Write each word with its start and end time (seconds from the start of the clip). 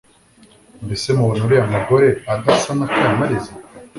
mbese 0.85 1.07
mubona 1.17 1.41
uriya 1.43 1.65
mugore 1.73 2.07
adasa 2.33 2.71
na 2.77 2.87
kamaliza 2.93 3.51